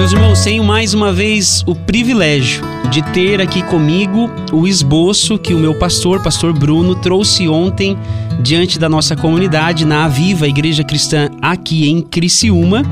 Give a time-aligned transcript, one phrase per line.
[0.00, 5.52] Meus irmãos, tenho mais uma vez o privilégio de ter aqui comigo o esboço que
[5.52, 7.98] o meu pastor, pastor Bruno, trouxe ontem
[8.40, 12.82] diante da nossa comunidade na Aviva Igreja Cristã aqui em Criciúma.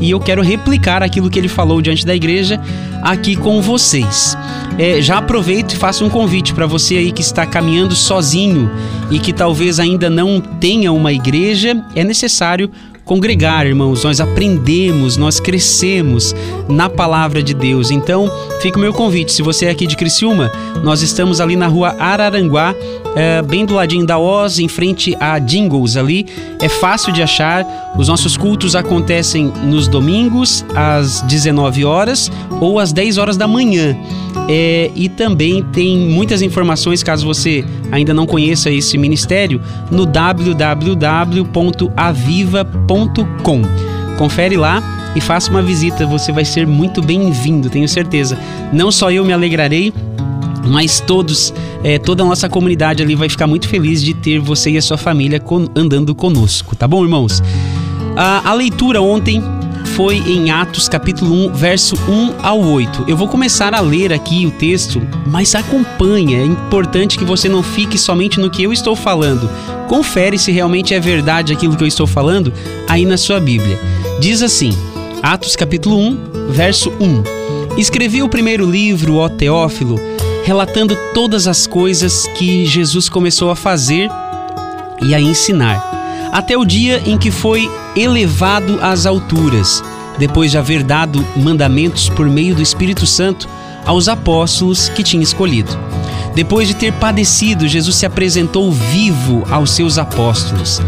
[0.00, 2.58] E eu quero replicar aquilo que ele falou diante da igreja
[3.02, 4.34] aqui com vocês.
[4.78, 8.70] É, já aproveito e faço um convite para você aí que está caminhando sozinho
[9.10, 12.70] e que talvez ainda não tenha uma igreja, é necessário
[13.08, 14.04] congregar, irmãos.
[14.04, 16.36] Nós aprendemos, nós crescemos
[16.68, 17.90] na palavra de Deus.
[17.90, 19.32] Então, fica o meu convite.
[19.32, 20.52] Se você é aqui de Criciúma,
[20.84, 22.74] nós estamos ali na rua Araranguá,
[23.16, 26.26] é, bem do ladinho da Oz, em frente a Jingles ali.
[26.60, 27.66] É fácil de achar.
[27.96, 33.96] Os nossos cultos acontecem nos domingos, às 19 horas ou às 10 horas da manhã.
[34.50, 40.58] É, e também tem muitas informações, caso você ainda não conheça esse ministério, no www.aviva.com.
[44.16, 44.82] Confere lá
[45.14, 48.38] e faça uma visita, você vai ser muito bem-vindo, tenho certeza.
[48.72, 49.92] Não só eu me alegrarei,
[50.66, 54.70] mas todos, é, toda a nossa comunidade ali vai ficar muito feliz de ter você
[54.70, 55.42] e a sua família
[55.74, 57.42] andando conosco, tá bom, irmãos?
[58.16, 59.42] A, a leitura ontem
[59.98, 63.06] foi em Atos capítulo 1, verso 1 ao 8.
[63.08, 66.38] Eu vou começar a ler aqui o texto, mas acompanha.
[66.38, 69.50] É importante que você não fique somente no que eu estou falando.
[69.88, 72.52] Confere se realmente é verdade aquilo que eu estou falando
[72.88, 73.78] aí na sua Bíblia.
[74.20, 74.70] Diz assim:
[75.22, 77.78] Atos capítulo 1, verso 1.
[77.78, 79.98] Escrevi o primeiro livro, ó Teófilo,
[80.44, 84.10] relatando todas as coisas que Jesus começou a fazer
[85.02, 85.98] e a ensinar
[86.32, 89.82] até o dia em que foi elevado às alturas,
[90.18, 93.48] depois de haver dado mandamentos por meio do Espírito Santo
[93.86, 95.70] aos apóstolos que tinha escolhido.
[96.38, 100.80] Depois de ter padecido, Jesus se apresentou vivo aos seus apóstolos,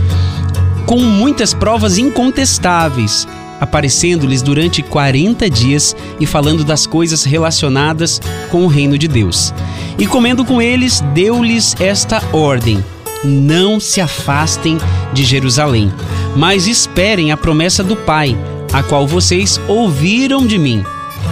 [0.87, 3.27] com muitas provas incontestáveis,
[3.61, 9.53] aparecendo-lhes durante 40 dias e falando das coisas relacionadas com o reino de Deus.
[9.99, 12.85] E comendo com eles, deu-lhes esta ordem:
[13.25, 14.79] não se afastem
[15.13, 15.93] de Jerusalém,
[16.37, 18.39] mas esperem a promessa do Pai,
[18.73, 20.85] a qual vocês ouviram de mim.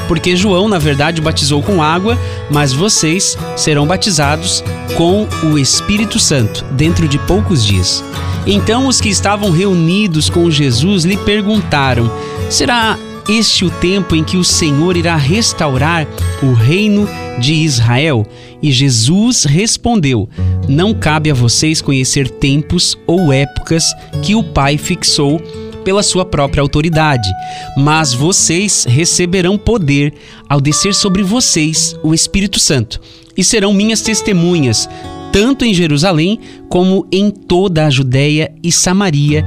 [0.07, 2.19] Porque João, na verdade, batizou com água,
[2.51, 4.65] mas vocês serão batizados
[4.97, 8.03] com o Espírito Santo dentro de poucos dias.
[8.47, 12.11] Então os que estavam reunidos com Jesus lhe perguntaram:
[12.49, 16.07] Será este o tempo em que o Senhor irá restaurar
[16.43, 17.07] o reino
[17.39, 18.27] de Israel?
[18.63, 20.29] E Jesus respondeu:
[20.67, 23.85] Não cabe a vocês conhecer tempos ou épocas
[24.23, 25.41] que o Pai fixou
[25.89, 27.31] pela sua própria autoridade,
[27.75, 30.13] mas vocês receberão poder
[30.47, 33.01] ao descer sobre vocês o Espírito Santo,
[33.35, 34.87] e serão minhas testemunhas,
[35.33, 36.39] tanto em Jerusalém
[36.69, 39.47] como em toda a Judéia e Samaria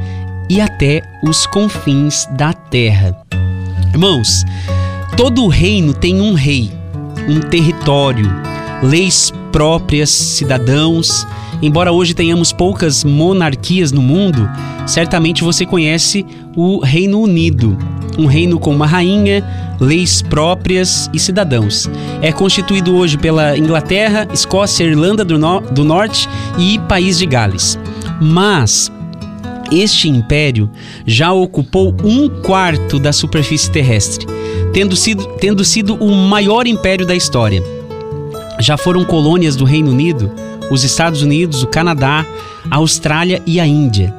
[0.50, 3.16] e até os confins da terra.
[3.94, 4.44] Irmãos,
[5.16, 6.72] todo reino tem um rei,
[7.30, 8.26] um território,
[8.82, 11.28] leis próprias, cidadãos.
[11.62, 14.50] Embora hoje tenhamos poucas monarquias no mundo,
[14.88, 16.26] certamente você conhece
[16.56, 17.78] o Reino Unido,
[18.18, 19.44] um reino com uma rainha,
[19.80, 21.90] leis próprias e cidadãos.
[22.22, 26.28] É constituído hoje pela Inglaterra, Escócia, Irlanda do, no do Norte
[26.58, 27.78] e País de Gales.
[28.20, 28.92] Mas
[29.72, 30.70] este império
[31.06, 34.28] já ocupou um quarto da superfície terrestre,
[34.74, 37.64] tendo sido, tendo sido o maior império da história.
[38.62, 40.32] Já foram colônias do Reino Unido,
[40.70, 42.24] os Estados Unidos, o Canadá,
[42.70, 44.14] a Austrália e a Índia.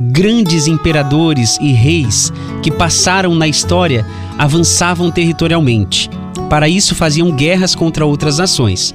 [0.00, 2.32] Grandes imperadores e reis
[2.62, 4.06] que passaram na história
[4.38, 6.08] avançavam territorialmente.
[6.48, 8.94] Para isso, faziam guerras contra outras nações.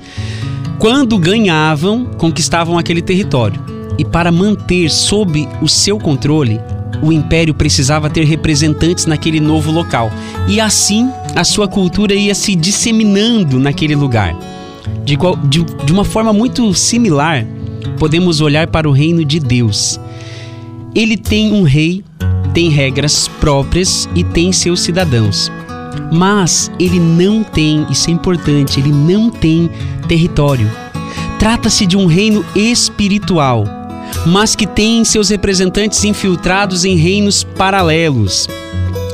[0.79, 3.61] Quando ganhavam, conquistavam aquele território
[3.97, 6.61] e para manter sob o seu controle,
[7.01, 10.09] o império precisava ter representantes naquele novo local.
[10.47, 14.33] E assim a sua cultura ia se disseminando naquele lugar.
[15.03, 15.17] De,
[15.49, 17.45] de, de uma forma muito similar,
[17.97, 19.99] podemos olhar para o reino de Deus.
[20.95, 22.03] Ele tem um rei,
[22.53, 25.51] tem regras próprias e tem seus cidadãos.
[26.11, 29.69] Mas ele não tem, isso é importante, ele não tem
[30.07, 30.69] território.
[31.37, 33.65] Trata-se de um reino espiritual
[34.25, 38.47] mas que têm seus representantes infiltrados em reinos paralelos.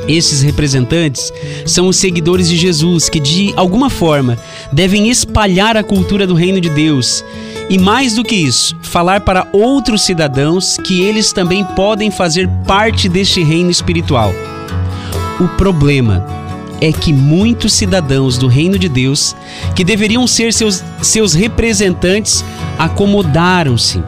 [0.09, 1.31] Esses representantes
[1.67, 4.39] são os seguidores de Jesus que, de alguma forma,
[4.73, 7.23] devem espalhar a cultura do reino de Deus
[7.69, 13.07] e, mais do que isso, falar para outros cidadãos que eles também podem fazer parte
[13.07, 14.33] deste reino espiritual.
[15.39, 16.25] O problema
[16.81, 19.35] é que muitos cidadãos do reino de Deus,
[19.75, 22.43] que deveriam ser seus, seus representantes,
[22.79, 24.01] acomodaram-se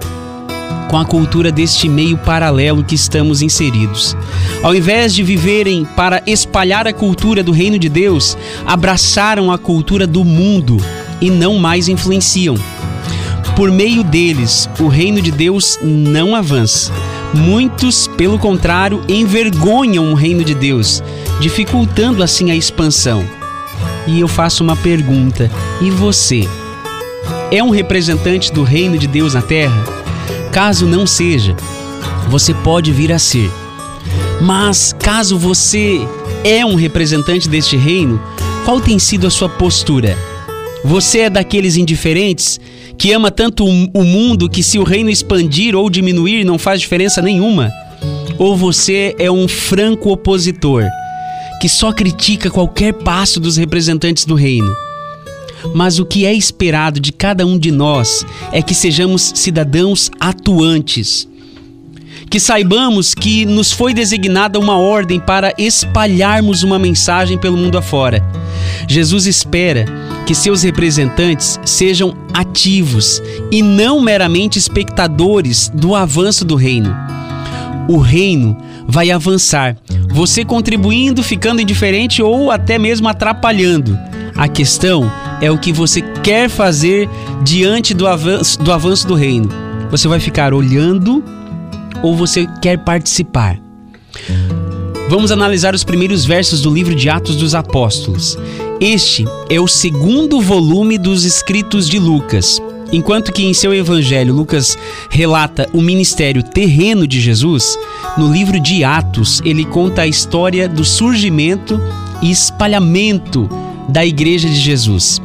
[0.91, 4.13] com a cultura deste meio paralelo que estamos inseridos.
[4.61, 10.05] Ao invés de viverem para espalhar a cultura do reino de Deus, abraçaram a cultura
[10.05, 10.75] do mundo
[11.21, 12.55] e não mais influenciam.
[13.55, 16.91] Por meio deles, o reino de Deus não avança.
[17.33, 21.01] Muitos, pelo contrário, envergonham o reino de Deus,
[21.39, 23.25] dificultando assim a expansão.
[24.05, 25.49] E eu faço uma pergunta:
[25.79, 26.45] e você?
[27.49, 30.00] É um representante do reino de Deus na terra?
[30.51, 31.55] Caso não seja,
[32.27, 33.49] você pode vir a ser.
[34.41, 36.01] Mas caso você
[36.43, 38.21] é um representante deste reino,
[38.65, 40.17] qual tem sido a sua postura?
[40.83, 42.59] Você é daqueles indiferentes
[42.97, 47.21] que ama tanto o mundo que se o reino expandir ou diminuir não faz diferença
[47.21, 47.71] nenhuma?
[48.37, 50.83] Ou você é um franco opositor
[51.61, 54.75] que só critica qualquer passo dos representantes do reino?
[55.73, 61.27] Mas o que é esperado de cada um de nós é que sejamos cidadãos atuantes.
[62.29, 68.23] Que saibamos que nos foi designada uma ordem para espalharmos uma mensagem pelo mundo afora.
[68.87, 69.85] Jesus espera
[70.25, 73.21] que seus representantes sejam ativos
[73.51, 76.95] e não meramente espectadores do avanço do reino.
[77.89, 78.55] O reino
[78.87, 79.75] vai avançar,
[80.09, 83.97] você contribuindo, ficando indiferente ou até mesmo atrapalhando.
[84.35, 85.11] A questão
[85.41, 87.09] é o que você quer fazer
[87.43, 89.49] diante do avanço do, avanço do reino.
[89.89, 91.23] Você vai ficar olhando
[92.03, 93.59] ou você quer participar?
[95.09, 98.37] Vamos analisar os primeiros versos do livro de Atos dos Apóstolos.
[98.79, 102.61] Este é o segundo volume dos escritos de Lucas.
[102.93, 104.77] Enquanto que em seu evangelho Lucas
[105.09, 107.77] relata o ministério terreno de Jesus,
[108.17, 111.79] no livro de Atos ele conta a história do surgimento
[112.21, 113.49] e espalhamento
[113.89, 115.20] da igreja de Jesus.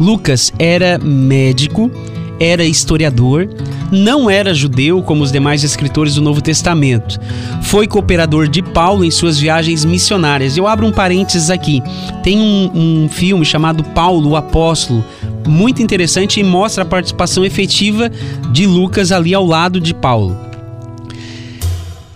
[0.00, 1.90] Lucas era médico,
[2.38, 3.48] era historiador,
[3.90, 7.18] não era judeu como os demais escritores do Novo Testamento.
[7.62, 10.56] Foi cooperador de Paulo em suas viagens missionárias.
[10.56, 11.82] Eu abro um parênteses aqui.
[12.22, 15.04] Tem um, um filme chamado Paulo, o Apóstolo,
[15.46, 18.10] muito interessante e mostra a participação efetiva
[18.52, 20.36] de Lucas ali ao lado de Paulo.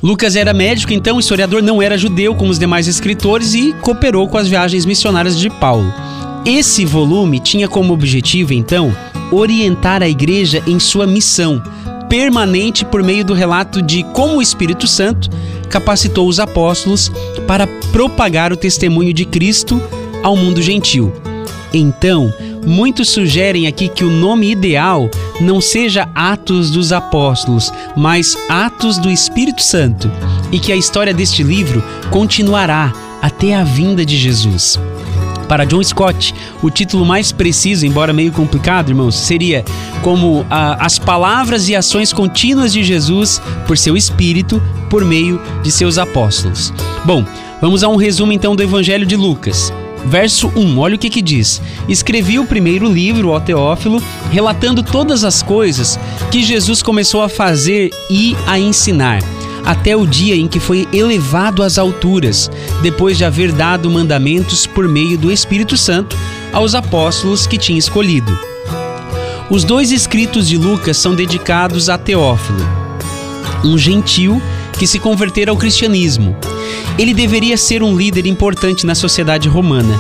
[0.00, 4.36] Lucas era médico, então historiador não era judeu como os demais escritores e cooperou com
[4.36, 5.92] as viagens missionárias de Paulo.
[6.44, 8.94] Esse volume tinha como objetivo, então,
[9.30, 11.62] orientar a igreja em sua missão
[12.08, 15.30] permanente por meio do relato de como o Espírito Santo
[15.70, 17.10] capacitou os apóstolos
[17.46, 19.80] para propagar o testemunho de Cristo
[20.22, 21.12] ao mundo gentil.
[21.72, 22.30] Então,
[22.66, 25.08] muitos sugerem aqui que o nome ideal
[25.40, 30.10] não seja Atos dos Apóstolos, mas Atos do Espírito Santo,
[30.50, 32.92] e que a história deste livro continuará
[33.22, 34.78] até a vinda de Jesus.
[35.52, 39.62] Para John Scott, o título mais preciso, embora meio complicado, irmãos, seria
[40.00, 45.70] como a, as palavras e ações contínuas de Jesus por seu Espírito por meio de
[45.70, 46.72] seus apóstolos.
[47.04, 47.22] Bom,
[47.60, 49.70] vamos a um resumo então do Evangelho de Lucas.
[50.06, 51.60] Verso 1, olha o que que diz.
[51.86, 56.00] Escrevi o primeiro livro, o Teófilo, relatando todas as coisas
[56.30, 59.20] que Jesus começou a fazer e a ensinar
[59.64, 62.50] até o dia em que foi elevado às alturas,
[62.82, 66.16] depois de haver dado mandamentos por meio do Espírito Santo
[66.52, 68.36] aos apóstolos que tinha escolhido.
[69.50, 72.64] Os dois escritos de Lucas são dedicados a Teófilo,
[73.64, 74.40] um gentil
[74.82, 76.34] que se convertera ao cristianismo.
[76.98, 79.96] Ele deveria ser um líder importante na sociedade romana.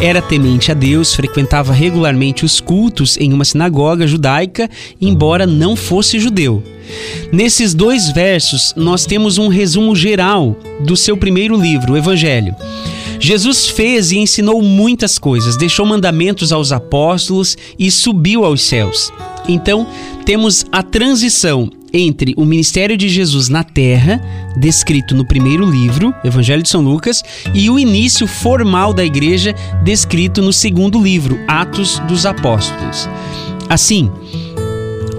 [0.00, 4.68] Era temente a Deus, frequentava regularmente os cultos em uma sinagoga judaica,
[5.00, 6.60] embora não fosse judeu.
[7.30, 12.56] Nesses dois versos, nós temos um resumo geral do seu primeiro livro, o Evangelho.
[13.20, 19.12] Jesus fez e ensinou muitas coisas, deixou mandamentos aos apóstolos e subiu aos céus.
[19.48, 19.86] Então,
[20.24, 24.20] temos a transição entre o ministério de Jesus na terra,
[24.56, 27.22] descrito no primeiro livro, Evangelho de São Lucas,
[27.54, 33.08] e o início formal da igreja, descrito no segundo livro, Atos dos Apóstolos.
[33.68, 34.10] Assim,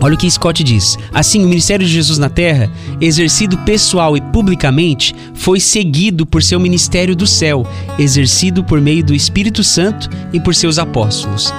[0.01, 0.97] Olha o que Scott diz.
[1.13, 2.71] Assim, o ministério de Jesus na terra,
[3.01, 9.13] exercido pessoal e publicamente, foi seguido por seu ministério do céu, exercido por meio do
[9.13, 11.53] Espírito Santo e por seus apóstolos.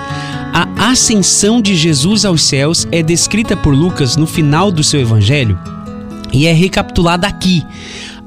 [0.52, 5.58] A ascensão de Jesus aos céus é descrita por Lucas no final do seu evangelho
[6.32, 7.64] e é recapitulada aqui.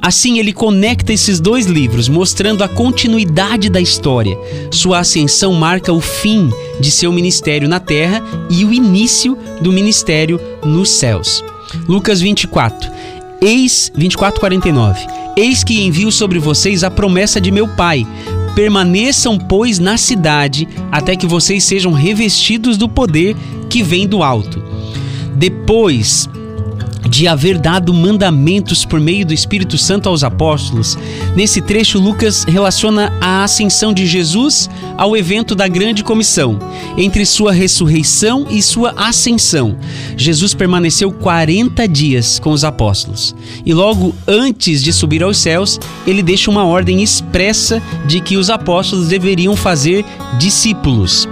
[0.01, 4.37] Assim, ele conecta esses dois livros, mostrando a continuidade da história.
[4.71, 6.49] Sua ascensão marca o fim
[6.79, 11.43] de seu ministério na terra e o início do ministério nos céus.
[11.87, 12.91] Lucas 24.
[13.41, 15.07] Eis 24:49.
[15.35, 18.05] Eis que envio sobre vocês a promessa de meu Pai.
[18.55, 23.35] Permaneçam, pois, na cidade, até que vocês sejam revestidos do poder
[23.69, 24.63] que vem do alto.
[25.35, 26.29] Depois
[27.13, 30.97] de haver dado mandamentos por meio do Espírito Santo aos apóstolos,
[31.35, 34.67] nesse trecho Lucas relaciona a ascensão de Jesus
[34.97, 36.57] ao evento da grande comissão.
[36.97, 39.77] Entre sua ressurreição e sua ascensão,
[40.17, 43.35] Jesus permaneceu 40 dias com os apóstolos.
[43.63, 48.49] E logo antes de subir aos céus, ele deixa uma ordem expressa de que os
[48.49, 50.03] apóstolos deveriam fazer
[50.39, 51.27] discípulos.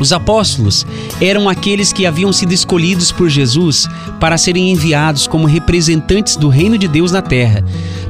[0.00, 0.86] Os apóstolos
[1.20, 3.88] eram aqueles que haviam sido escolhidos por Jesus
[4.20, 7.64] para serem enviados como representantes do reino de Deus na terra,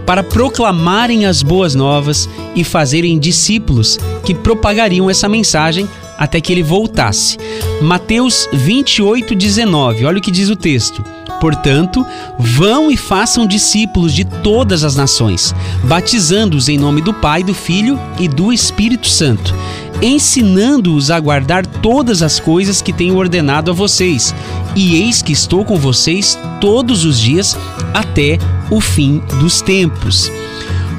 [0.04, 6.62] para proclamarem as boas novas e fazerem discípulos que propagariam essa mensagem até que ele
[6.62, 7.38] voltasse.
[7.80, 10.04] Mateus 28, 19.
[10.04, 11.04] Olha o que diz o texto.
[11.40, 12.04] Portanto,
[12.38, 15.54] vão e façam discípulos de todas as nações,
[15.84, 19.54] batizando-os em nome do Pai, do Filho e do Espírito Santo,
[20.02, 24.34] ensinando-os a guardar todas as coisas que tenho ordenado a vocês.
[24.74, 27.56] E eis que estou com vocês todos os dias
[27.94, 28.38] até
[28.70, 30.30] o fim dos tempos.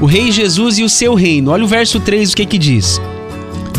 [0.01, 1.51] O Rei Jesus e o seu reino.
[1.51, 3.01] Olha o verso 3, o que que diz?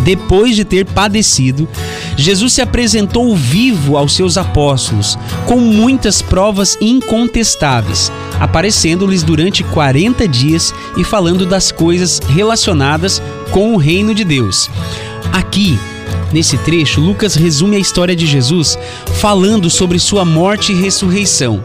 [0.03, 1.69] Depois de ter padecido,
[2.17, 10.75] Jesus se apresentou vivo aos seus apóstolos, com muitas provas incontestáveis, aparecendo-lhes durante 40 dias
[10.97, 14.71] e falando das coisas relacionadas com o reino de Deus.
[15.33, 15.79] Aqui,
[16.33, 18.79] nesse trecho, Lucas resume a história de Jesus
[19.21, 21.63] falando sobre sua morte e ressurreição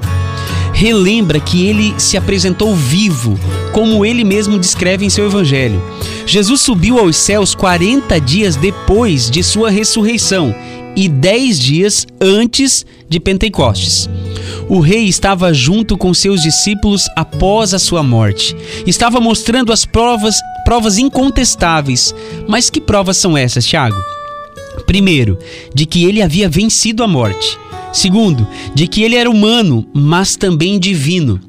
[0.75, 3.39] relembra que ele se apresentou vivo,
[3.72, 5.82] como ele mesmo descreve em seu evangelho.
[6.25, 10.53] Jesus subiu aos céus 40 dias depois de sua ressurreição
[10.94, 14.10] e 10 dias antes de Pentecostes.
[14.67, 18.55] O rei estava junto com seus discípulos após a sua morte.
[18.86, 22.13] Estava mostrando as provas, provas incontestáveis.
[22.50, 23.98] Mas que provas são essas, Tiago?
[24.86, 25.39] Primeiro,
[25.74, 27.58] de que ele havia vencido a morte.
[27.96, 31.40] Segundo, de que ele era humano, mas também divino.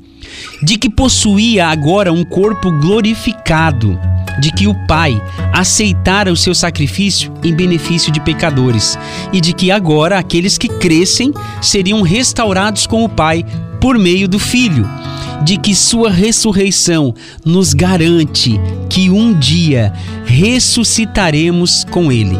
[0.62, 3.98] De que possuía agora um corpo glorificado.
[4.40, 5.20] De que o Pai
[5.52, 8.96] aceitara o seu sacrifício em benefício de pecadores.
[9.32, 13.44] E de que agora aqueles que crescem seriam restaurados com o Pai
[13.80, 14.88] por meio do Filho.
[15.44, 17.12] De que sua ressurreição
[17.44, 19.92] nos garante que um dia
[20.24, 22.38] ressuscitaremos com ele.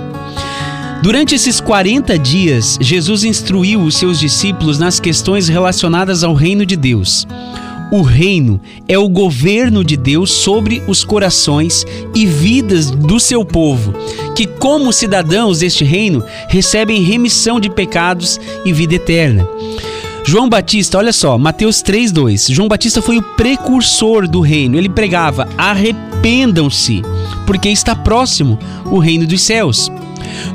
[1.02, 6.74] Durante esses 40 dias, Jesus instruiu os seus discípulos nas questões relacionadas ao reino de
[6.76, 7.26] Deus.
[7.92, 11.84] O reino é o governo de Deus sobre os corações
[12.14, 13.94] e vidas do seu povo,
[14.34, 19.48] que, como cidadãos deste reino, recebem remissão de pecados e vida eterna.
[20.24, 22.48] João Batista, olha só, Mateus 3:2.
[22.52, 24.76] João Batista foi o precursor do reino.
[24.76, 27.02] Ele pregava: "Arrependam-se,
[27.46, 29.88] porque está próximo o reino dos céus".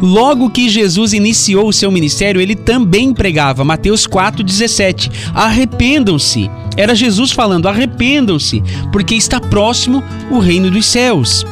[0.01, 6.49] Logo que Jesus iniciou o seu ministério, ele também pregava, Mateus 4,17: Arrependam-se.
[6.77, 11.45] Era Jesus falando: arrependam-se, porque está próximo o reino dos céus.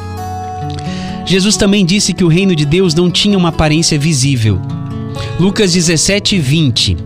[1.26, 4.60] Jesus também disse que o reino de Deus não tinha uma aparência visível.
[5.40, 6.98] Lucas 17, 20.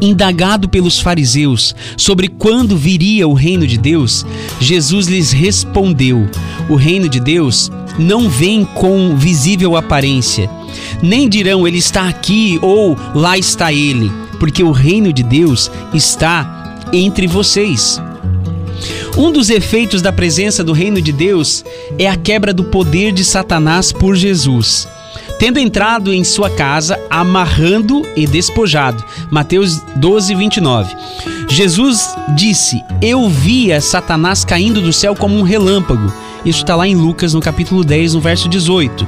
[0.00, 4.24] Indagado pelos fariseus sobre quando viria o reino de Deus,
[4.60, 6.28] Jesus lhes respondeu:
[6.68, 10.50] O reino de Deus não vem com visível aparência.
[11.02, 16.78] Nem dirão ele está aqui ou lá está ele, porque o reino de Deus está
[16.92, 18.00] entre vocês.
[19.16, 21.64] Um dos efeitos da presença do reino de Deus
[21.98, 24.86] é a quebra do poder de Satanás por Jesus.
[25.38, 29.02] Tendo entrado em sua casa, amarrando e despojado.
[29.30, 30.94] Mateus 12, 29.
[31.48, 36.12] Jesus disse: Eu via Satanás caindo do céu como um relâmpago.
[36.44, 39.06] Isso está lá em Lucas, no capítulo 10, no verso 18.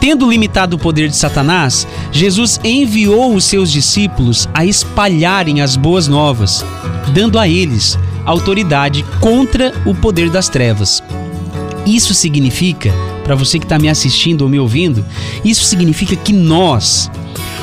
[0.00, 6.08] Tendo limitado o poder de Satanás, Jesus enviou os seus discípulos a espalharem as boas
[6.08, 6.64] novas,
[7.12, 11.02] dando a eles autoridade contra o poder das trevas.
[11.86, 12.92] Isso significa,
[13.24, 15.04] para você que está me assistindo ou me ouvindo,
[15.44, 17.10] isso significa que nós,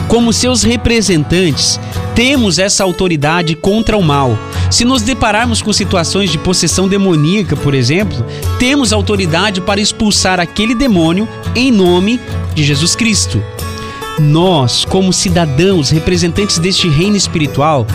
[0.08, 1.80] como seus representantes,
[2.16, 4.38] temos essa autoridade contra o mal.
[4.72, 8.26] Se nos depararmos com situações de possessão demoníaca, por exemplo,
[8.58, 12.20] temos autoridade para expulsar aquele demônio em nome
[12.56, 13.42] de Jesus Cristo.
[14.20, 17.86] Nós, como cidadãos, representantes deste reino espiritual,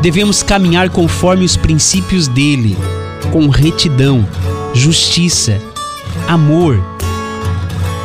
[0.00, 2.76] devemos caminhar conforme os princípios dele,
[3.30, 4.26] com retidão,
[4.74, 5.60] justiça,
[6.26, 6.82] amor,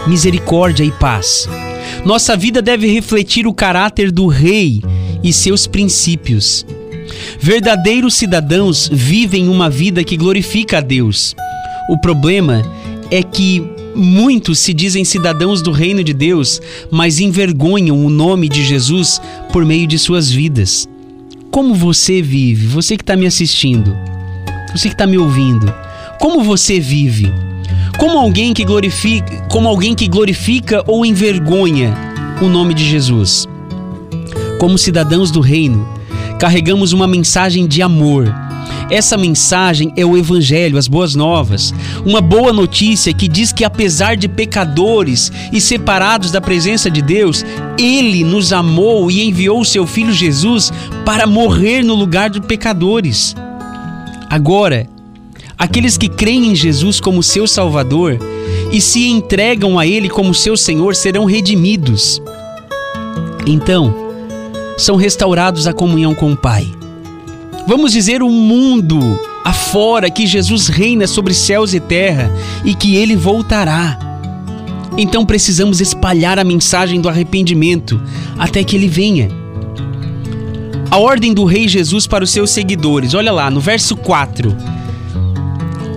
[0.05, 1.49] misericórdia e paz.
[2.05, 4.81] Nossa vida deve refletir o caráter do Rei
[5.23, 6.65] e seus princípios.
[7.39, 11.35] Verdadeiros cidadãos vivem uma vida que glorifica a Deus.
[11.89, 12.63] O problema
[13.09, 13.63] é que
[13.95, 19.19] muitos se dizem cidadãos do reino de Deus, mas envergonham o nome de Jesus
[19.51, 20.87] por meio de suas vidas.
[21.49, 22.67] como você vive?
[22.67, 23.97] Você que está me assistindo,
[24.71, 25.73] você que está me ouvindo,
[26.19, 27.33] como você vive?
[27.97, 31.95] Como alguém que glorifica, como alguém que glorifica ou envergonha
[32.39, 33.47] o nome de Jesus?
[34.59, 35.87] Como cidadãos do reino,
[36.39, 38.31] carregamos uma mensagem de amor.
[38.91, 41.73] Essa mensagem é o Evangelho, as boas novas.
[42.05, 47.43] Uma boa notícia que diz que, apesar de pecadores e separados da presença de Deus,
[47.79, 50.71] Ele nos amou e enviou o seu Filho Jesus
[51.03, 53.35] para morrer no lugar de pecadores.
[54.29, 54.87] Agora,
[55.57, 58.19] aqueles que creem em Jesus como seu Salvador
[58.71, 62.21] e se entregam a Ele como seu Senhor serão redimidos.
[63.45, 63.93] Então,
[64.77, 66.71] são restaurados a comunhão com o Pai.
[67.67, 68.99] Vamos dizer o mundo
[69.43, 72.31] afora que Jesus reina sobre céus e terra
[72.63, 73.97] e que ele voltará.
[74.97, 78.01] Então precisamos espalhar a mensagem do arrependimento
[78.37, 79.29] até que ele venha.
[80.89, 84.76] A ordem do Rei Jesus para os seus seguidores, olha lá no verso 4.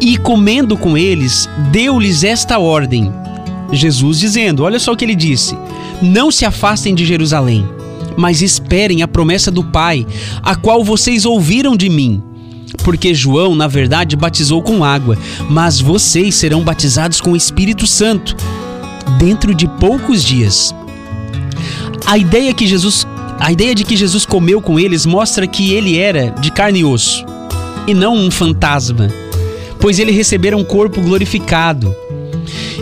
[0.01, 3.13] E comendo com eles, deu-lhes esta ordem.
[3.73, 5.57] Jesus dizendo: Olha só o que ele disse:
[6.01, 7.67] Não se afastem de Jerusalém
[8.17, 10.07] mas esperem a promessa do Pai,
[10.43, 12.23] a qual vocês ouviram de mim.
[12.85, 18.37] Porque João, na verdade, batizou com água, mas vocês serão batizados com o Espírito Santo
[19.19, 20.75] dentro de poucos dias.
[22.07, 23.07] A ideia que Jesus,
[23.39, 26.85] a ideia de que Jesus comeu com eles mostra que ele era de carne e
[26.85, 27.25] osso
[27.87, 29.09] e não um fantasma,
[29.81, 31.95] pois ele recebera um corpo glorificado.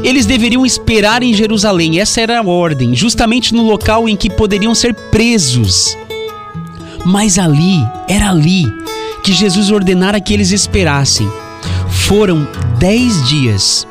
[0.03, 4.75] Eles deveriam esperar em Jerusalém, essa era a ordem, justamente no local em que poderiam
[4.75, 5.97] ser presos.
[7.05, 7.79] Mas ali,
[8.09, 8.67] era ali,
[9.23, 11.29] que Jesus ordenara que eles esperassem.
[11.89, 12.47] Foram
[12.79, 13.87] dez dias.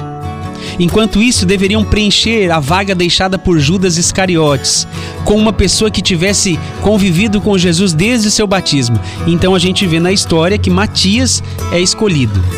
[0.79, 4.87] Enquanto isso, deveriam preencher a vaga deixada por Judas Iscariotes,
[5.25, 8.99] com uma pessoa que tivesse convivido com Jesus desde seu batismo.
[9.25, 12.56] Então a gente vê na história que Matias é escolhido.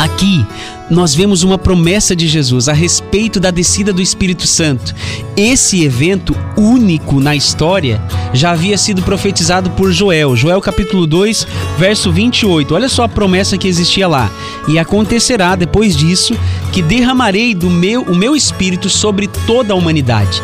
[0.00, 0.46] Aqui
[0.88, 4.94] nós vemos uma promessa de Jesus a respeito da descida do Espírito Santo.
[5.36, 8.00] Esse evento único na história
[8.32, 11.46] já havia sido profetizado por Joel, Joel capítulo 2,
[11.76, 12.74] verso 28.
[12.74, 14.30] Olha só a promessa que existia lá.
[14.66, 16.34] E acontecerá depois disso
[16.72, 20.42] que derramarei do meu o meu espírito sobre toda a humanidade.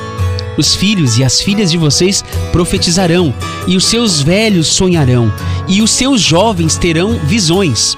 [0.58, 3.32] Os filhos e as filhas de vocês profetizarão,
[3.66, 5.32] e os seus velhos sonharão,
[5.66, 7.96] e os seus jovens terão visões.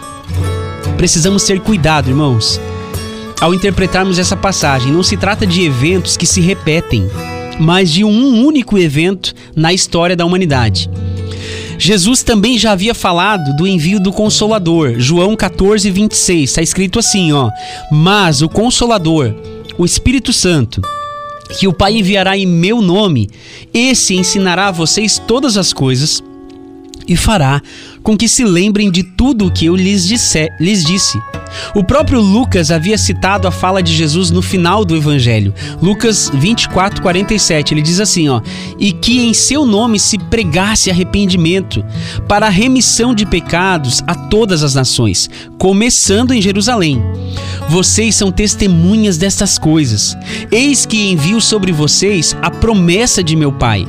[0.98, 2.60] Precisamos ter cuidado, irmãos.
[3.40, 7.08] Ao interpretarmos essa passagem, não se trata de eventos que se repetem,
[7.60, 10.90] mas de um único evento na história da humanidade.
[11.78, 16.50] Jesus também já havia falado do envio do Consolador, João 14, 26.
[16.50, 17.48] Está escrito assim: ó,
[17.92, 19.32] Mas o Consolador,
[19.78, 20.82] o Espírito Santo,
[21.60, 23.30] que o Pai enviará em meu nome,
[23.72, 26.20] esse ensinará a vocês todas as coisas
[27.08, 27.60] e fará
[28.02, 31.20] com que se lembrem de tudo o que eu lhes, disse, lhes disse.
[31.74, 35.54] O próprio Lucas havia citado a fala de Jesus no final do Evangelho.
[35.80, 37.74] Lucas 24, 47.
[37.74, 38.40] Ele diz assim: ó,
[38.78, 41.84] E que em seu nome se pregasse arrependimento
[42.28, 47.02] para a remissão de pecados a todas as nações, começando em Jerusalém.
[47.68, 50.16] Vocês são testemunhas destas coisas.
[50.50, 53.86] Eis que envio sobre vocês a promessa de meu Pai.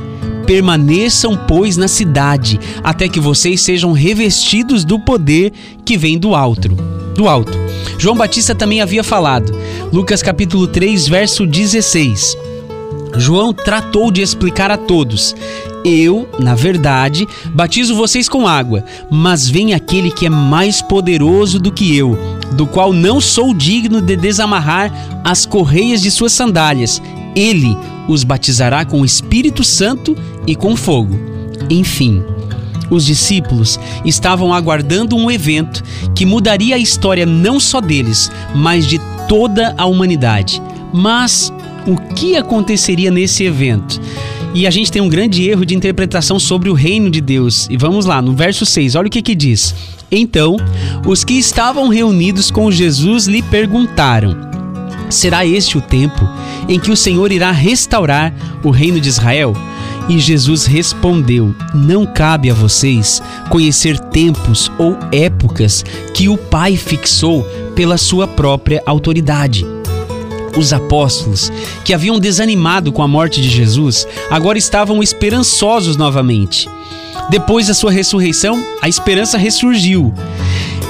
[0.50, 5.52] Permaneçam, pois, na cidade, até que vocês sejam revestidos do poder
[5.84, 6.70] que vem do alto.
[7.14, 7.56] Do alto.
[7.96, 9.56] João Batista também havia falado.
[9.92, 12.36] Lucas capítulo 3, verso 16.
[13.16, 15.36] João tratou de explicar a todos:
[15.84, 21.70] Eu, na verdade, batizo vocês com água, mas vem aquele que é mais poderoso do
[21.70, 22.18] que eu,
[22.54, 27.00] do qual não sou digno de desamarrar as correias de suas sandálias.
[27.34, 27.76] Ele
[28.08, 30.16] os batizará com o Espírito Santo
[30.46, 31.18] e com fogo.
[31.68, 32.22] Enfim,
[32.90, 35.82] os discípulos estavam aguardando um evento
[36.14, 40.60] que mudaria a história não só deles, mas de toda a humanidade.
[40.92, 41.52] Mas
[41.86, 44.00] o que aconteceria nesse evento?
[44.52, 47.68] E a gente tem um grande erro de interpretação sobre o reino de Deus.
[47.70, 49.74] E vamos lá, no verso 6, olha o que que diz.
[50.10, 50.56] Então,
[51.06, 54.49] os que estavam reunidos com Jesus lhe perguntaram:
[55.10, 56.28] Será este o tempo
[56.68, 59.54] em que o Senhor irá restaurar o reino de Israel?
[60.08, 67.42] E Jesus respondeu: Não cabe a vocês conhecer tempos ou épocas que o Pai fixou
[67.74, 69.66] pela sua própria autoridade.
[70.56, 71.52] Os apóstolos,
[71.84, 76.68] que haviam desanimado com a morte de Jesus, agora estavam esperançosos novamente.
[77.30, 80.12] Depois da sua ressurreição, a esperança ressurgiu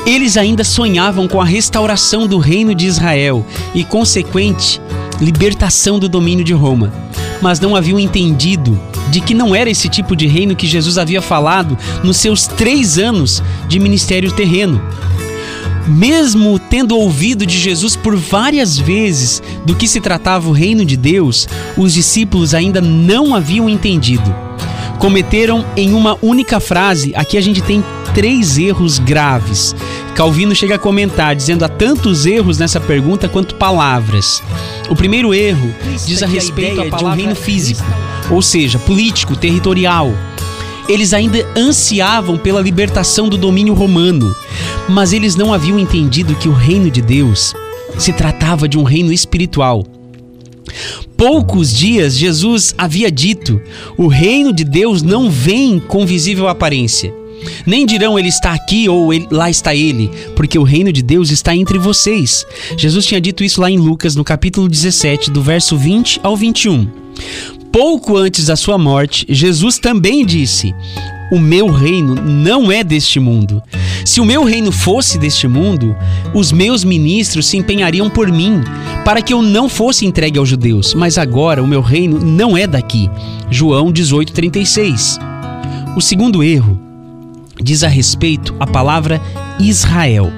[0.06, 4.80] eles ainda sonhavam com a restauração do reino de Israel e consequente
[5.20, 6.92] libertação do domínio de Roma,
[7.42, 11.20] mas não haviam entendido de que não era esse tipo de reino que Jesus havia
[11.20, 14.80] falado nos seus três anos de ministério terreno.
[15.86, 20.96] Mesmo tendo ouvido de Jesus por várias vezes do que se tratava o reino de
[20.96, 24.49] Deus, os discípulos ainda não haviam entendido.
[25.00, 27.82] Cometeram em uma única frase, aqui a gente tem
[28.14, 29.74] três erros graves.
[30.14, 34.42] Calvino chega a comentar, dizendo há tantos erros nessa pergunta quanto palavras.
[34.90, 35.74] O primeiro erro
[36.06, 37.82] diz a respeito a de um reino físico,
[38.30, 40.12] ou seja, político, territorial.
[40.86, 44.36] Eles ainda ansiavam pela libertação do domínio romano,
[44.86, 47.54] mas eles não haviam entendido que o reino de Deus
[47.96, 49.82] se tratava de um reino espiritual.
[51.16, 53.61] Poucos dias Jesus havia dito:
[53.96, 57.12] o reino de Deus não vem com visível aparência.
[57.66, 61.30] Nem dirão ele está aqui ou ele, lá está ele, porque o reino de Deus
[61.30, 62.44] está entre vocês.
[62.76, 66.87] Jesus tinha dito isso lá em Lucas, no capítulo 17, do verso 20 ao 21.
[67.72, 70.74] Pouco antes da sua morte, Jesus também disse:
[71.30, 73.62] O meu reino não é deste mundo.
[74.04, 75.96] Se o meu reino fosse deste mundo,
[76.34, 78.60] os meus ministros se empenhariam por mim,
[79.04, 80.92] para que eu não fosse entregue aos judeus.
[80.94, 83.08] Mas agora o meu reino não é daqui.
[83.50, 85.18] João 18:36.
[85.96, 86.80] O segundo erro
[87.62, 89.20] diz a respeito à palavra
[89.58, 90.32] Israel.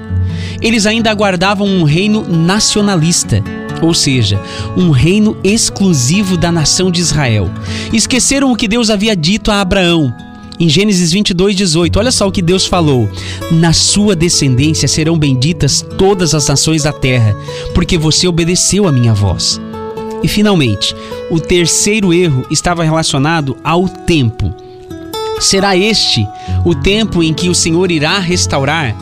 [0.61, 3.43] Eles ainda aguardavam um reino nacionalista
[3.81, 4.41] ou seja,
[4.77, 7.49] um reino exclusivo da nação de Israel.
[7.91, 10.13] Esqueceram o que Deus havia dito a Abraão.
[10.59, 13.09] Em Gênesis 22, 18, olha só o que Deus falou:
[13.51, 17.35] Na sua descendência serão benditas todas as nações da terra,
[17.73, 19.59] porque você obedeceu a minha voz.
[20.21, 20.95] E finalmente,
[21.29, 24.53] o terceiro erro estava relacionado ao tempo.
[25.39, 26.25] Será este
[26.63, 28.95] o tempo em que o Senhor irá restaurar?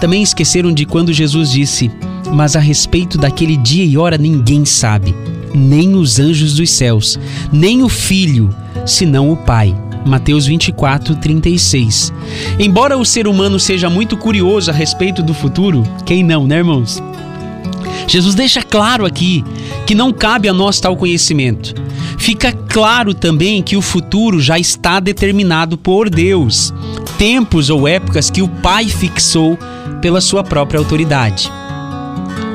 [0.00, 1.90] Também esqueceram de quando Jesus disse:
[2.32, 5.14] mas a respeito daquele dia e hora ninguém sabe,
[5.54, 7.18] nem os anjos dos céus,
[7.52, 8.50] nem o Filho,
[8.86, 9.74] senão o Pai.
[10.04, 12.12] Mateus 24, 36.
[12.58, 17.02] Embora o ser humano seja muito curioso a respeito do futuro, quem não, né, irmãos?
[18.06, 19.44] Jesus deixa claro aqui
[19.86, 21.74] que não cabe a nós tal conhecimento.
[22.18, 26.72] Fica claro também que o futuro já está determinado por Deus,
[27.18, 29.58] tempos ou épocas que o Pai fixou
[30.00, 31.50] pela sua própria autoridade.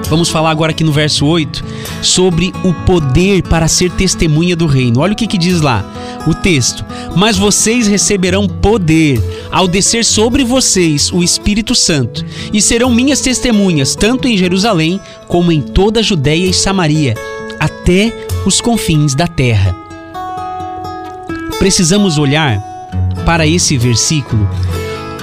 [0.10, 1.64] Vamos falar agora aqui no verso 8
[2.02, 5.02] sobre o poder para ser testemunha do reino.
[5.02, 5.84] Olha o que, que diz lá
[6.26, 12.90] o texto: Mas vocês receberão poder ao descer sobre vocês o Espírito Santo, e serão
[12.90, 17.14] minhas testemunhas, tanto em Jerusalém como em toda a Judéia e Samaria,
[17.60, 18.14] até
[18.46, 19.76] os confins da terra.
[21.60, 22.62] Precisamos olhar
[23.26, 24.48] para esse versículo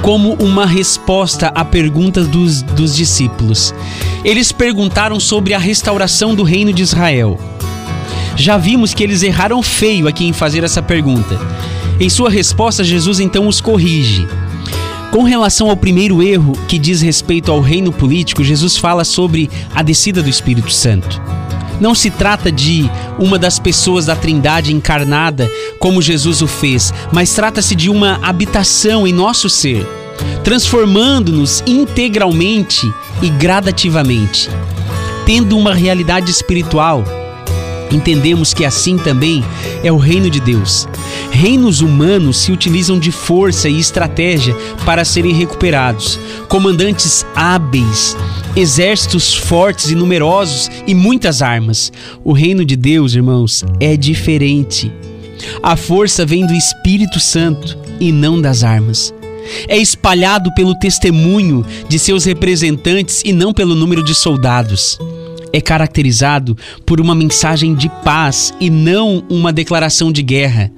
[0.04, 3.74] como uma resposta à pergunta dos, dos discípulos.
[4.22, 7.40] Eles perguntaram sobre a restauração do reino de Israel.
[8.36, 11.40] Já vimos que eles erraram feio aqui em fazer essa pergunta.
[11.98, 14.28] Em sua resposta, Jesus então os corrige.
[15.10, 19.82] Com relação ao primeiro erro, que diz respeito ao reino político, Jesus fala sobre a
[19.82, 21.33] descida do Espírito Santo.
[21.80, 27.34] Não se trata de uma das pessoas da Trindade encarnada como Jesus o fez, mas
[27.34, 29.86] trata-se de uma habitação em nosso ser,
[30.42, 34.48] transformando-nos integralmente e gradativamente.
[35.26, 37.02] Tendo uma realidade espiritual,
[37.90, 39.44] entendemos que assim também
[39.82, 40.86] é o reino de Deus.
[41.30, 46.18] Reinos humanos se utilizam de força e estratégia para serem recuperados.
[46.48, 48.16] Comandantes hábeis
[48.56, 51.92] exércitos fortes e numerosos e muitas armas.
[52.22, 54.92] O reino de Deus, irmãos, é diferente.
[55.62, 59.12] A força vem do Espírito Santo e não das armas.
[59.68, 64.98] É espalhado pelo testemunho de seus representantes e não pelo número de soldados.
[65.52, 70.70] É caracterizado por uma mensagem de paz e não uma declaração de guerra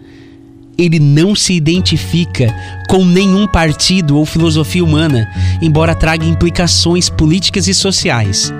[0.78, 2.54] ele não se identifica
[2.88, 5.28] com nenhum partido ou filosofia humana,
[5.60, 8.52] embora traga implicações políticas e sociais.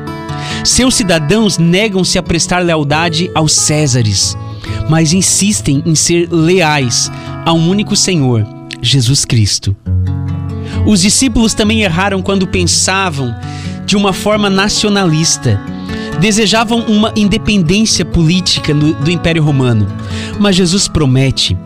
[0.64, 4.36] Seus cidadãos negam-se a prestar lealdade aos Césares,
[4.88, 7.10] mas insistem em ser leais
[7.44, 8.46] a um único Senhor,
[8.82, 9.76] Jesus Cristo.
[10.86, 13.34] Os discípulos também erraram quando pensavam
[13.84, 15.60] de uma forma nacionalista.
[16.20, 19.86] Desejavam uma independência política do, do Império Romano.
[20.38, 21.56] Mas Jesus promete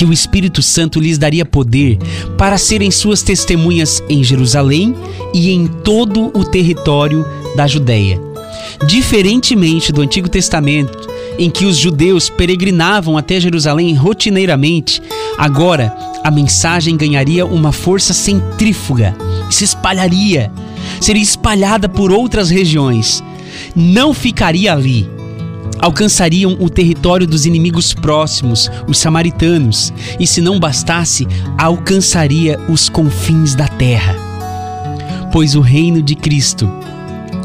[0.00, 1.98] que o Espírito Santo lhes daria poder
[2.38, 4.94] para serem suas testemunhas em Jerusalém
[5.34, 7.22] e em todo o território
[7.54, 8.18] da Judéia.
[8.86, 11.06] Diferentemente do Antigo Testamento,
[11.38, 15.02] em que os judeus peregrinavam até Jerusalém rotineiramente,
[15.36, 19.14] agora a mensagem ganharia uma força centrífuga
[19.50, 20.50] e se espalharia,
[20.98, 23.22] seria espalhada por outras regiões.
[23.76, 25.19] Não ficaria ali.
[25.80, 31.26] Alcançariam o território dos inimigos próximos, os samaritanos, e se não bastasse,
[31.58, 34.14] alcançaria os confins da terra.
[35.32, 36.68] Pois o reino de Cristo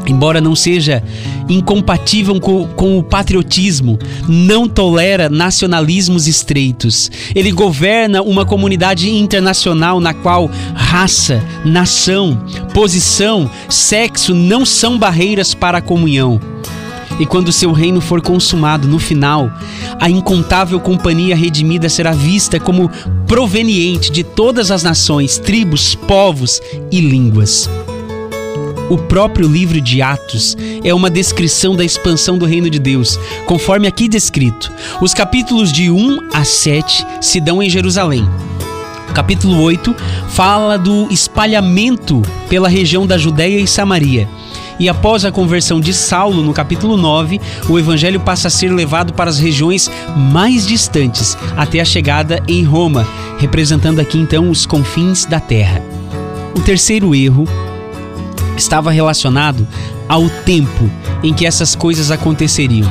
[0.06, 1.02] embora não seja
[1.48, 7.10] incompatível com, com, o patriotismo, não tolera nacionalismos estreitos.
[7.34, 12.40] Ele governa uma comunidade internacional na qual raça, nação,
[12.72, 16.40] posição, sexo não são barreiras para a comunhão.
[17.18, 19.50] E quando seu reino for consumado, no final,
[19.98, 22.90] a incontável companhia redimida será vista como
[23.26, 27.68] proveniente de todas as nações, tribos, povos e línguas.
[28.88, 33.88] O próprio livro de Atos é uma descrição da expansão do reino de Deus, conforme
[33.88, 34.70] aqui descrito.
[35.00, 38.28] Os capítulos de 1 a 7 se dão em Jerusalém.
[39.10, 39.92] O capítulo 8
[40.28, 44.28] fala do espalhamento pela região da Judéia e Samaria.
[44.78, 49.14] E após a conversão de Saulo, no capítulo 9, o evangelho passa a ser levado
[49.14, 53.06] para as regiões mais distantes, até a chegada em Roma,
[53.38, 55.82] representando aqui então os confins da terra.
[56.54, 57.46] O terceiro erro
[58.56, 59.66] estava relacionado
[60.08, 60.90] ao tempo
[61.22, 62.90] em que essas coisas aconteceriam.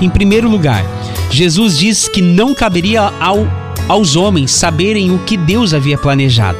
[0.00, 0.84] Em primeiro lugar,
[1.30, 3.46] Jesus diz que não caberia ao,
[3.88, 6.58] aos homens saberem o que Deus havia planejado.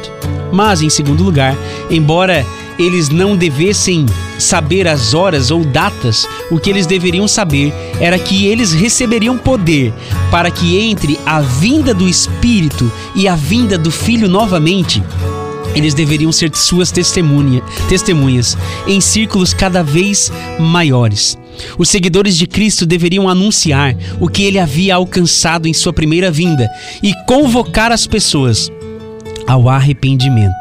[0.51, 1.55] Mas, em segundo lugar,
[1.89, 2.45] embora
[2.79, 4.05] eles não devessem
[4.39, 9.93] saber as horas ou datas, o que eles deveriam saber era que eles receberiam poder
[10.31, 15.01] para que entre a vinda do Espírito e a vinda do Filho novamente,
[15.75, 21.37] eles deveriam ser suas testemunha, testemunhas em círculos cada vez maiores.
[21.77, 26.69] Os seguidores de Cristo deveriam anunciar o que ele havia alcançado em sua primeira vinda
[27.01, 28.71] e convocar as pessoas
[29.47, 30.53] ao arrependimento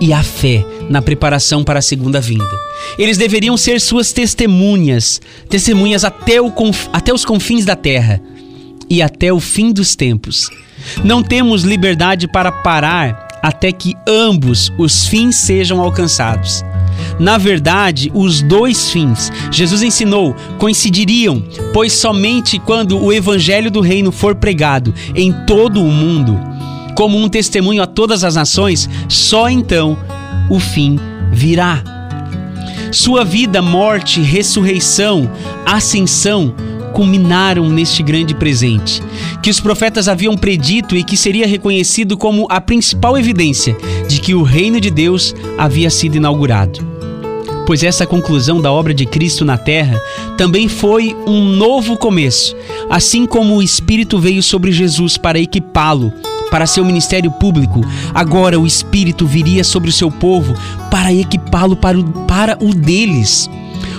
[0.00, 2.67] e à fé na preparação para a segunda vinda.
[2.98, 6.52] Eles deveriam ser suas testemunhas, testemunhas até, o,
[6.92, 8.20] até os confins da terra
[8.88, 10.48] e até o fim dos tempos.
[11.04, 16.64] Não temos liberdade para parar até que ambos os fins sejam alcançados.
[17.18, 24.10] Na verdade, os dois fins, Jesus ensinou, coincidiriam, pois somente quando o evangelho do reino
[24.10, 26.38] for pregado em todo o mundo,
[26.96, 29.96] como um testemunho a todas as nações, só então
[30.50, 30.98] o fim
[31.32, 31.97] virá.
[32.90, 35.30] Sua vida, morte, ressurreição,
[35.66, 36.54] ascensão
[36.94, 39.02] culminaram neste grande presente,
[39.42, 43.76] que os profetas haviam predito e que seria reconhecido como a principal evidência
[44.08, 46.80] de que o reino de Deus havia sido inaugurado.
[47.66, 50.00] Pois essa conclusão da obra de Cristo na terra
[50.38, 52.56] também foi um novo começo,
[52.88, 56.12] assim como o Espírito veio sobre Jesus para equipá-lo
[56.50, 57.80] para seu ministério público,
[58.14, 60.54] agora o Espírito viria sobre o seu povo
[60.90, 63.48] para equipá-lo para, para o deles.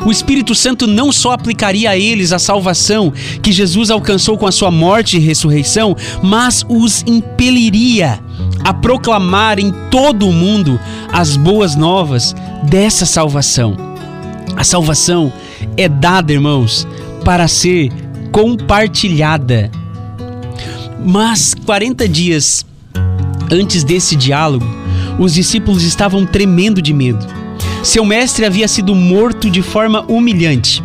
[0.05, 4.51] O Espírito Santo não só aplicaria a eles a salvação que Jesus alcançou com a
[4.51, 8.19] sua morte e ressurreição, mas os impeliria
[8.63, 10.79] a proclamar em todo o mundo
[11.11, 13.75] as boas novas dessa salvação.
[14.55, 15.31] A salvação
[15.75, 16.87] é dada, irmãos,
[17.23, 17.91] para ser
[18.31, 19.69] compartilhada.
[21.05, 22.65] Mas 40 dias
[23.51, 24.65] antes desse diálogo,
[25.17, 27.39] os discípulos estavam tremendo de medo
[27.83, 30.83] seu mestre havia sido morto de forma humilhante.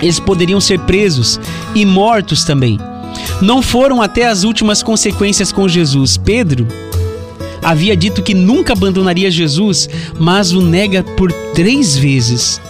[0.00, 1.38] Eles poderiam ser presos
[1.74, 2.78] e mortos também.
[3.40, 6.16] Não foram até as últimas consequências com Jesus.
[6.16, 6.66] Pedro
[7.62, 12.60] havia dito que nunca abandonaria Jesus, mas o nega por três vezes.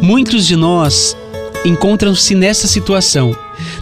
[0.00, 1.16] Muitos de nós
[1.64, 3.36] encontram-se nessa situação.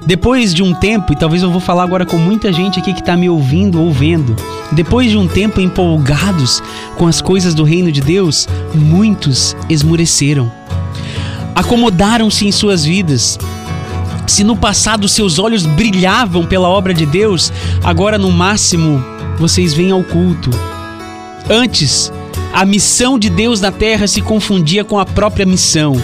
[0.09, 3.01] Depois de um tempo, e talvez eu vou falar agora com muita gente aqui que
[3.01, 4.35] está me ouvindo ou vendo,
[4.73, 6.63] depois de um tempo empolgados
[6.97, 10.51] com as coisas do reino de Deus, muitos esmureceram.
[11.55, 13.39] Acomodaram-se em suas vidas.
[14.27, 17.53] Se no passado seus olhos brilhavam pela obra de Deus,
[17.85, 19.05] agora no máximo
[19.39, 20.49] vocês vêm ao culto.
[21.51, 22.11] Antes,
[22.55, 26.03] a missão de Deus na terra se confundia com a própria missão.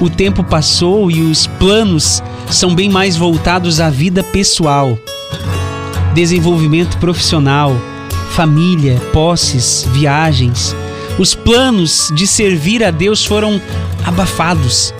[0.00, 4.98] O tempo passou e os planos são bem mais voltados à vida pessoal,
[6.14, 7.74] desenvolvimento profissional,
[8.32, 10.74] família, posses, viagens.
[11.18, 13.60] Os planos de servir a Deus foram
[14.04, 14.92] abafados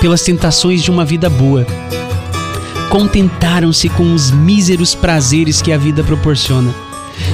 [0.00, 1.64] pelas tentações de uma vida boa.
[2.90, 6.74] Contentaram-se com os míseros prazeres que a vida proporciona.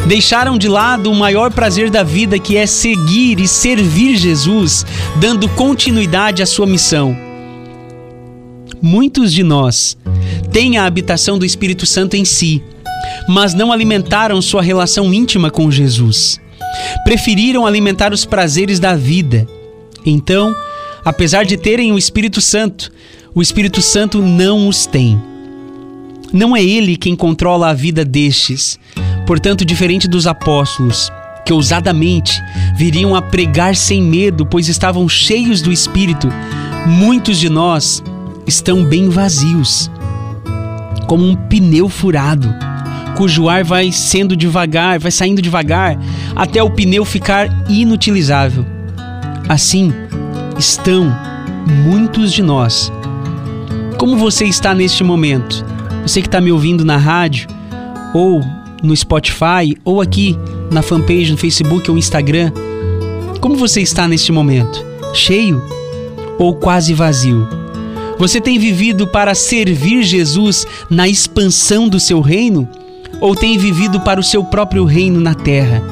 [0.06, 4.84] Deixaram de lado o maior prazer da vida, que é seguir e servir Jesus,
[5.16, 7.31] dando continuidade à sua missão.
[8.82, 9.96] Muitos de nós
[10.50, 12.60] têm a habitação do Espírito Santo em si,
[13.28, 16.40] mas não alimentaram sua relação íntima com Jesus.
[17.04, 19.46] Preferiram alimentar os prazeres da vida.
[20.04, 20.54] Então,
[21.04, 22.90] apesar de terem o Espírito Santo,
[23.34, 25.18] O Espírito Santo não os tem.
[26.34, 28.78] Não é ele quem controla a vida destes.
[29.26, 31.10] Portanto, diferente dos apóstolos,
[31.46, 32.38] que ousadamente
[32.76, 36.28] viriam a pregar sem medo, pois estavam cheios do Espírito,
[36.86, 38.02] muitos de nós
[38.46, 39.90] estão bem vazios,
[41.06, 42.52] como um pneu furado,
[43.16, 45.98] cujo ar vai sendo devagar, vai saindo devagar,
[46.34, 48.64] até o pneu ficar inutilizável.
[49.48, 49.92] Assim
[50.58, 51.14] estão
[51.84, 52.90] muitos de nós
[54.02, 55.64] como você está neste momento?
[56.04, 57.46] Você que está me ouvindo na rádio,
[58.12, 58.40] ou
[58.82, 60.36] no Spotify, ou aqui
[60.72, 62.50] na fanpage no Facebook ou Instagram,
[63.40, 64.84] como você está neste momento?
[65.14, 65.62] Cheio
[66.36, 67.46] ou quase vazio?
[68.22, 72.68] Você tem vivido para servir Jesus na expansão do seu reino?
[73.20, 75.82] Ou tem vivido para o seu próprio reino na terra?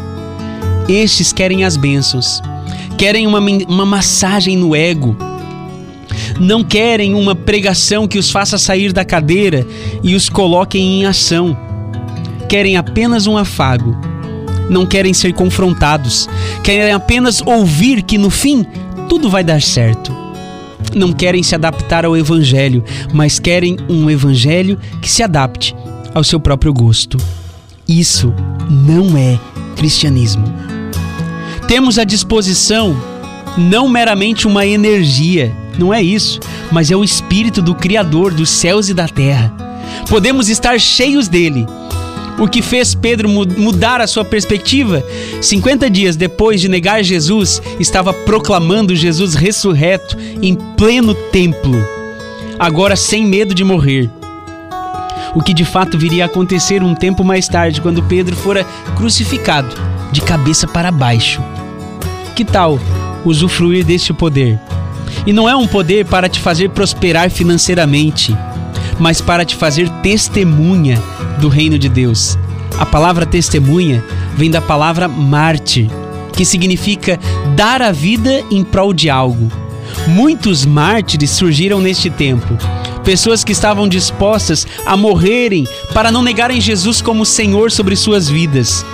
[0.89, 2.41] Estes querem as bênçãos,
[2.97, 5.17] querem uma, uma massagem no ego,
[6.39, 9.67] não querem uma pregação que os faça sair da cadeira
[10.01, 11.59] e os coloque em ação.
[12.49, 13.99] Querem apenas um afago.
[14.71, 16.29] Não querem ser confrontados.
[16.63, 18.65] Querem apenas ouvir que no fim
[19.09, 20.30] tudo vai dar certo.
[20.95, 25.75] Não querem se adaptar ao Evangelho, mas querem um Evangelho que se adapte
[26.15, 27.17] ao seu próprio gosto.
[27.89, 28.33] Isso
[28.69, 29.39] não é
[29.77, 30.45] cristianismo.
[31.67, 32.97] Temos à disposição
[33.57, 38.89] não meramente uma energia, não é isso, mas é o espírito do Criador dos céus
[38.89, 39.53] e da terra.
[40.09, 41.67] Podemos estar cheios dele.
[42.39, 45.05] O que fez Pedro mudar a sua perspectiva?
[45.41, 51.87] 50 dias depois de negar Jesus, estava proclamando Jesus ressurreto em pleno templo,
[52.59, 54.11] agora sem medo de morrer.
[55.35, 58.65] O que de fato viria a acontecer um tempo mais tarde, quando Pedro fora
[58.97, 59.77] crucificado,
[60.11, 61.41] de cabeça para baixo.
[62.35, 62.81] Que tal
[63.25, 64.59] usufruir deste poder?
[65.27, 68.35] E não é um poder para te fazer prosperar financeiramente,
[68.99, 71.01] mas para te fazer testemunha
[71.41, 72.39] do reino de Deus.
[72.79, 74.05] A palavra testemunha
[74.37, 75.91] vem da palavra mártir,
[76.33, 77.19] que significa
[77.57, 79.51] dar a vida em prol de algo.
[80.07, 82.57] Muitos mártires surgiram neste tempo.
[83.05, 88.85] Pessoas que estavam dispostas a morrerem para não negarem Jesus como Senhor sobre suas vidas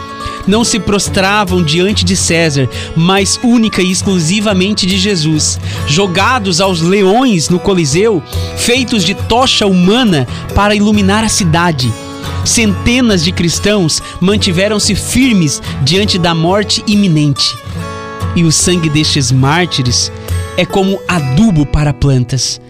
[0.47, 5.59] não se prostravam diante de César, mas única e exclusivamente de Jesus.
[5.87, 8.23] Jogados aos leões no Coliseu,
[8.57, 11.93] feitos de tocha humana para iluminar a cidade.
[12.45, 17.57] Centenas de cristãos mantiveram-se firmes diante da morte iminente.
[18.35, 20.13] E o sangue destes mártires
[20.57, 22.61] é como adubo para plantas.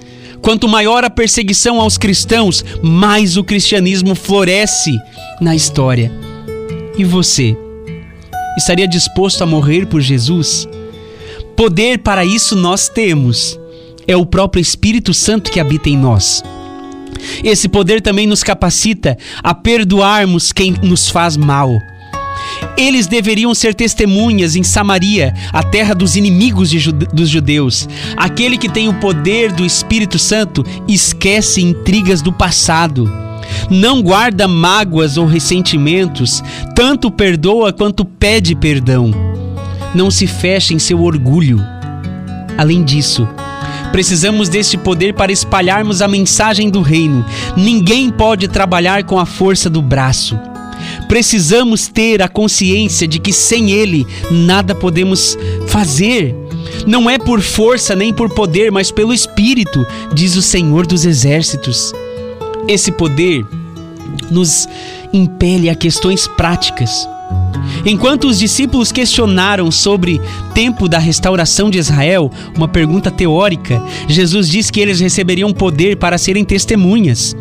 [0.40, 4.96] Quanto maior a perseguição aos cristãos, mais o cristianismo floresce
[5.40, 6.12] na história.
[6.96, 7.56] E você?
[8.56, 10.66] estaria disposto a morrer por Jesus?
[11.54, 13.58] Poder para isso nós temos.
[14.06, 16.42] É o próprio Espírito Santo que habita em nós.
[17.42, 21.80] Esse poder também nos capacita a perdoarmos quem nos faz mal.
[22.76, 27.88] Eles deveriam ser testemunhas em Samaria, a terra dos inimigos jude dos judeus.
[28.16, 33.26] Aquele que tem o poder do Espírito Santo esquece intrigas do passado
[33.70, 36.42] não guarda mágoas ou ressentimentos,
[36.74, 39.10] tanto perdoa quanto pede perdão.
[39.94, 41.60] Não se fecha em seu orgulho.
[42.56, 43.28] Além disso,
[43.96, 47.24] precisamos deste poder para espalharmos a mensagem do reino.
[47.56, 50.38] Ninguém pode trabalhar com a força do braço.
[51.08, 56.36] Precisamos ter a consciência de que sem ele nada podemos fazer.
[56.86, 61.90] Não é por força nem por poder, mas pelo Espírito, diz o Senhor dos Exércitos.
[62.68, 63.46] Esse poder
[64.30, 64.68] nos
[65.10, 67.08] impele a questões práticas.
[67.84, 70.20] Enquanto os discípulos questionaram sobre
[70.54, 76.18] tempo da restauração de Israel, uma pergunta teórica, Jesus diz que eles receberiam poder para
[76.18, 77.34] serem testemunhas.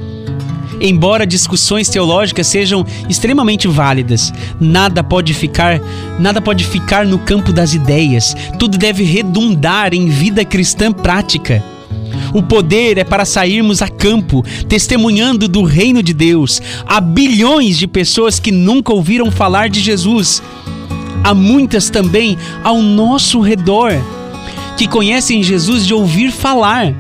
[0.79, 5.79] Embora discussões teológicas sejam extremamente válidas, nada pode ficar,
[6.19, 8.35] nada pode ficar no campo das ideias.
[8.59, 11.63] Tudo deve redundar em vida cristã prática.
[12.33, 16.61] O poder é para sairmos a campo, testemunhando do reino de Deus.
[16.85, 20.41] Há bilhões de pessoas que nunca ouviram falar de Jesus.
[21.23, 23.93] Há muitas também ao nosso redor
[24.77, 26.93] que conhecem Jesus de ouvir falar.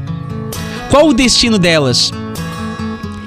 [0.89, 2.11] Qual o destino delas?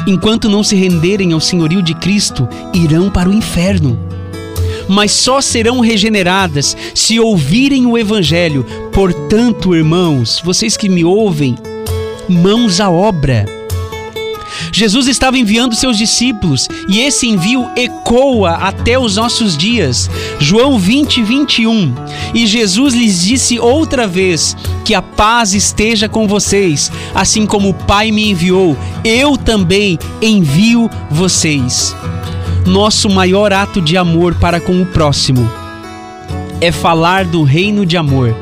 [0.07, 3.99] Enquanto não se renderem ao senhorio de Cristo, irão para o inferno.
[4.89, 8.65] Mas só serão regeneradas se ouvirem o Evangelho.
[8.91, 11.57] Portanto, irmãos, vocês que me ouvem,
[12.29, 13.47] mãos à obra.
[14.73, 20.11] Jesus estava enviando seus discípulos e esse envio ecoa até os nossos dias.
[20.39, 21.95] João 20, 21.
[22.35, 27.75] E Jesus lhes disse outra vez: Que a paz esteja com vocês, assim como o
[27.75, 31.95] Pai me enviou, eu também envio vocês.
[32.67, 35.49] Nosso maior ato de amor para com o próximo
[36.61, 38.35] é falar do reino de amor.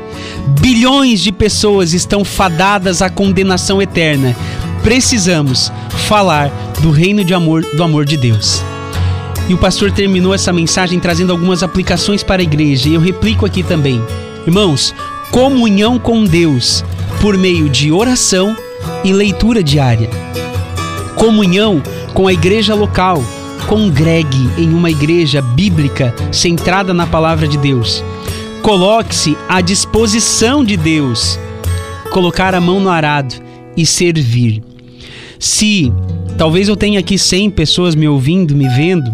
[0.47, 4.37] Bilhões de pessoas estão fadadas à condenação eterna.
[4.83, 5.73] Precisamos
[6.07, 6.49] falar
[6.81, 8.63] do reino de amor, do amor de Deus.
[9.49, 13.45] E o pastor terminou essa mensagem trazendo algumas aplicações para a igreja, e eu replico
[13.45, 14.01] aqui também.
[14.47, 14.95] Irmãos,
[15.31, 16.85] comunhão com Deus
[17.21, 18.57] por meio de oração
[19.05, 20.09] e leitura diária.
[21.17, 21.83] Comunhão
[22.15, 23.23] com a igreja local.
[23.67, 28.05] Congregue em uma igreja bíblica centrada na palavra de Deus.
[28.67, 31.39] Coloque-se à disposição de Deus.
[32.11, 33.33] Colocar a mão no arado
[33.77, 34.61] e servir.
[35.39, 35.93] Se
[36.37, 39.09] talvez eu tenha aqui 100 pessoas me ouvindo, me vendo,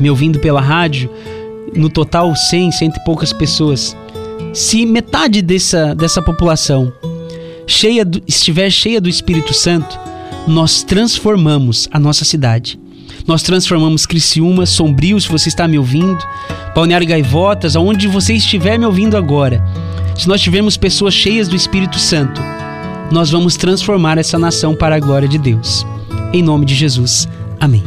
[0.00, 1.10] me ouvindo pela rádio,
[1.76, 3.94] no total 100, cento e poucas pessoas.
[4.54, 6.90] Se metade dessa, dessa população
[7.66, 10.00] cheia do, estiver cheia do Espírito Santo,
[10.46, 12.80] nós transformamos a nossa cidade.
[13.28, 16.18] Nós transformamos Criciúma, Sombrio, se você está me ouvindo,
[16.74, 19.62] Balneário Gaivotas, aonde você estiver me ouvindo agora.
[20.16, 22.40] Se nós tivermos pessoas cheias do Espírito Santo,
[23.12, 25.86] nós vamos transformar essa nação para a glória de Deus.
[26.32, 27.28] Em nome de Jesus.
[27.60, 27.76] Amém.